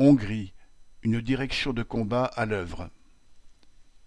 Hongrie, 0.00 0.54
une 1.02 1.20
direction 1.20 1.72
de 1.72 1.82
combat 1.82 2.26
à 2.26 2.46
l'œuvre. 2.46 2.88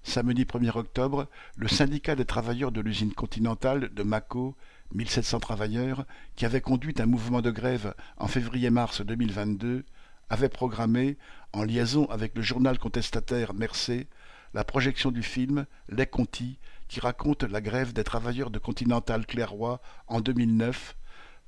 Samedi 0.04 0.46
1er 0.46 0.78
octobre, 0.78 1.28
le 1.58 1.68
syndicat 1.68 2.16
des 2.16 2.24
travailleurs 2.24 2.72
de 2.72 2.80
l'usine 2.80 3.14
continentale 3.14 3.94
de 3.94 4.02
Mako, 4.02 4.56
1700 4.94 5.42
travailleurs, 5.42 6.06
qui 6.38 6.46
avait 6.46 6.62
conduit 6.62 6.96
un 7.00 7.08
mouvement 7.08 7.42
de 7.42 7.52
grève 7.52 7.94
en 8.16 8.28
février-mars 8.28 9.02
2022, 9.02 9.84
avait 10.30 10.48
programmé, 10.48 11.18
en 11.52 11.64
liaison 11.64 12.06
avec 12.06 12.38
le 12.38 12.42
journal 12.42 12.80
contestataire 12.80 13.54
Mercé, 13.54 14.08
la 14.54 14.64
projection 14.64 15.12
du 15.12 15.24
film 15.24 15.66
Les 15.90 16.08
Contis, 16.08 16.58
qui 16.88 17.02
raconte 17.02 17.44
la 17.44 17.60
grève 17.60 17.92
des 17.92 18.06
travailleurs 18.06 18.50
de 18.50 18.60
Continental 18.60 19.26
Clairoy 19.26 19.82
en 20.08 20.22
2009 20.22 20.96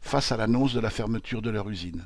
face 0.02 0.34
à 0.34 0.38
l'annonce 0.38 0.74
de 0.74 0.82
la 0.82 0.90
fermeture 0.90 1.42
de 1.42 1.50
leur 1.50 1.70
usine. 1.70 2.04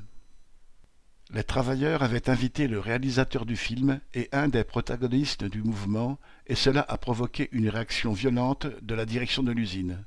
Les 1.33 1.43
travailleurs 1.43 2.03
avaient 2.03 2.29
invité 2.29 2.69
le 2.69 2.79
réalisateur 2.79 3.45
du 3.45 3.57
film 3.57 3.99
et 4.13 4.29
un 4.31 4.47
des 4.47 4.63
protagonistes 4.63 5.43
du 5.43 5.61
mouvement, 5.61 6.17
et 6.47 6.55
cela 6.55 6.85
a 6.87 6.97
provoqué 6.97 7.49
une 7.51 7.67
réaction 7.67 8.13
violente 8.13 8.67
de 8.81 8.95
la 8.95 9.05
direction 9.05 9.43
de 9.43 9.51
l'usine. 9.51 10.05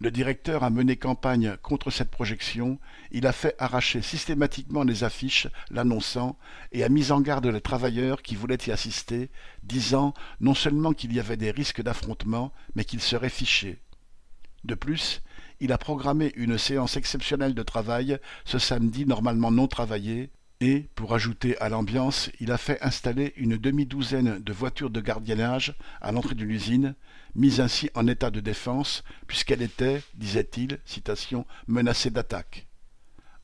Le 0.00 0.10
directeur 0.10 0.62
a 0.62 0.68
mené 0.68 0.96
campagne 0.96 1.56
contre 1.62 1.90
cette 1.90 2.10
projection, 2.10 2.78
il 3.10 3.26
a 3.26 3.32
fait 3.32 3.54
arracher 3.58 4.02
systématiquement 4.02 4.82
les 4.82 5.02
affiches 5.02 5.46
l'annonçant 5.70 6.36
et 6.72 6.84
a 6.84 6.90
mis 6.90 7.10
en 7.10 7.22
garde 7.22 7.46
les 7.46 7.62
travailleurs 7.62 8.20
qui 8.20 8.34
voulaient 8.34 8.58
y 8.66 8.70
assister, 8.70 9.30
disant 9.62 10.12
non 10.40 10.54
seulement 10.54 10.92
qu'il 10.92 11.14
y 11.14 11.20
avait 11.20 11.38
des 11.38 11.52
risques 11.52 11.80
d'affrontement, 11.80 12.52
mais 12.74 12.84
qu'ils 12.84 13.00
seraient 13.00 13.30
fichés. 13.30 13.78
De 14.64 14.74
plus, 14.74 15.22
il 15.60 15.72
a 15.72 15.78
programmé 15.78 16.32
une 16.36 16.58
séance 16.58 16.96
exceptionnelle 16.96 17.54
de 17.54 17.62
travail 17.62 18.18
ce 18.44 18.58
samedi 18.58 19.06
normalement 19.06 19.50
non 19.50 19.66
travaillé, 19.66 20.30
et, 20.60 20.86
pour 20.94 21.14
ajouter 21.14 21.58
à 21.58 21.68
l'ambiance, 21.68 22.30
il 22.40 22.50
a 22.50 22.56
fait 22.56 22.80
installer 22.80 23.34
une 23.36 23.56
demi-douzaine 23.56 24.38
de 24.38 24.52
voitures 24.52 24.88
de 24.88 25.00
gardiennage 25.00 25.74
à 26.00 26.12
l'entrée 26.12 26.34
de 26.34 26.44
l'usine, 26.44 26.94
mise 27.34 27.60
ainsi 27.60 27.90
en 27.94 28.06
état 28.06 28.30
de 28.30 28.40
défense, 28.40 29.04
puisqu'elle 29.26 29.62
était, 29.62 30.02
disait-il, 30.14 30.80
citation, 30.86 31.44
menacée 31.66 32.10
d'attaque. 32.10 32.66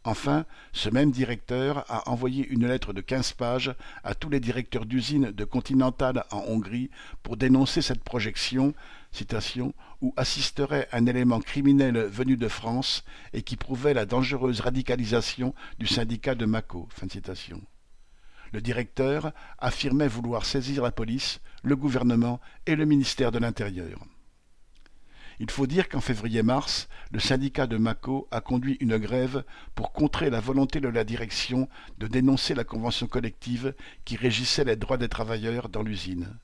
Enfin, 0.04 0.46
ce 0.72 0.88
même 0.88 1.10
directeur 1.10 1.84
a 1.90 2.08
envoyé 2.08 2.46
une 2.48 2.66
lettre 2.66 2.94
de 2.94 3.02
quinze 3.02 3.32
pages 3.32 3.74
à 4.02 4.14
tous 4.14 4.30
les 4.30 4.40
directeurs 4.40 4.86
d'usines 4.86 5.30
de 5.30 5.44
Continental 5.44 6.24
en 6.30 6.38
Hongrie 6.48 6.90
pour 7.22 7.36
dénoncer 7.36 7.82
cette 7.82 8.02
projection, 8.02 8.72
citation, 9.12 9.74
où 10.00 10.14
assisterait 10.16 10.88
un 10.92 11.04
élément 11.04 11.40
criminel 11.40 11.98
venu 11.98 12.38
de 12.38 12.48
France 12.48 13.04
et 13.34 13.42
qui 13.42 13.56
prouvait 13.56 13.92
la 13.92 14.06
dangereuse 14.06 14.60
radicalisation 14.60 15.54
du 15.78 15.86
syndicat 15.86 16.34
de 16.34 16.46
Mako. 16.46 16.88
Le 18.52 18.60
directeur 18.62 19.32
affirmait 19.58 20.08
vouloir 20.08 20.46
saisir 20.46 20.82
la 20.82 20.92
police, 20.92 21.40
le 21.62 21.76
gouvernement 21.76 22.40
et 22.66 22.74
le 22.74 22.86
ministère 22.86 23.32
de 23.32 23.38
l'Intérieur. 23.38 23.98
Il 25.42 25.50
faut 25.50 25.66
dire 25.66 25.88
qu'en 25.88 26.02
février-mars, 26.02 26.86
le 27.12 27.18
syndicat 27.18 27.66
de 27.66 27.78
Mako 27.78 28.28
a 28.30 28.42
conduit 28.42 28.76
une 28.80 28.98
grève 28.98 29.42
pour 29.74 29.90
contrer 29.90 30.28
la 30.28 30.38
volonté 30.38 30.80
de 30.80 30.88
la 30.88 31.02
direction 31.02 31.66
de 31.96 32.06
dénoncer 32.06 32.54
la 32.54 32.62
convention 32.62 33.06
collective 33.06 33.74
qui 34.04 34.16
régissait 34.16 34.64
les 34.64 34.76
droits 34.76 34.98
des 34.98 35.08
travailleurs 35.08 35.70
dans 35.70 35.82
l'usine. 35.82 36.36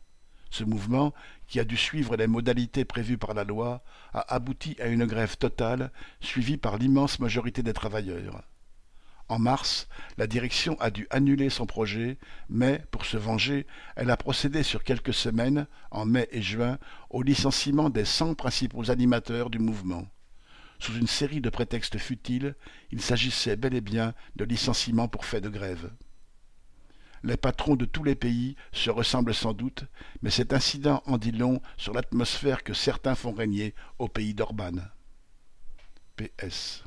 Ce 0.48 0.64
mouvement, 0.64 1.12
qui 1.46 1.60
a 1.60 1.64
dû 1.64 1.76
suivre 1.76 2.16
les 2.16 2.26
modalités 2.26 2.86
prévues 2.86 3.18
par 3.18 3.34
la 3.34 3.44
loi, 3.44 3.84
a 4.14 4.34
abouti 4.34 4.78
à 4.80 4.86
une 4.86 5.04
grève 5.04 5.36
totale 5.36 5.92
suivie 6.20 6.56
par 6.56 6.78
l'immense 6.78 7.20
majorité 7.20 7.62
des 7.62 7.74
travailleurs. 7.74 8.44
En 9.28 9.40
mars, 9.40 9.88
la 10.18 10.28
direction 10.28 10.80
a 10.80 10.90
dû 10.90 11.08
annuler 11.10 11.50
son 11.50 11.66
projet, 11.66 12.16
mais, 12.48 12.84
pour 12.92 13.04
se 13.04 13.16
venger, 13.16 13.66
elle 13.96 14.10
a 14.10 14.16
procédé 14.16 14.62
sur 14.62 14.84
quelques 14.84 15.14
semaines, 15.14 15.66
en 15.90 16.04
mai 16.04 16.28
et 16.30 16.42
juin, 16.42 16.78
au 17.10 17.22
licenciement 17.22 17.90
des 17.90 18.04
cent 18.04 18.34
principaux 18.34 18.90
animateurs 18.90 19.50
du 19.50 19.58
mouvement. 19.58 20.06
Sous 20.78 20.96
une 20.96 21.08
série 21.08 21.40
de 21.40 21.50
prétextes 21.50 21.98
futiles, 21.98 22.54
il 22.92 23.00
s'agissait 23.00 23.56
bel 23.56 23.74
et 23.74 23.80
bien 23.80 24.14
de 24.36 24.44
licenciements 24.44 25.08
pour 25.08 25.24
fait 25.24 25.40
de 25.40 25.48
grève. 25.48 25.90
Les 27.24 27.36
patrons 27.36 27.74
de 27.74 27.86
tous 27.86 28.04
les 28.04 28.14
pays 28.14 28.54
se 28.70 28.90
ressemblent 28.90 29.34
sans 29.34 29.54
doute, 29.54 29.84
mais 30.22 30.30
cet 30.30 30.52
incident 30.52 31.02
en 31.06 31.18
dit 31.18 31.32
long 31.32 31.60
sur 31.76 31.92
l'atmosphère 31.92 32.62
que 32.62 32.74
certains 32.74 33.16
font 33.16 33.32
régner 33.32 33.74
au 33.98 34.06
pays 34.06 34.34
d'Orban. 34.34 34.76
PS 36.16 36.84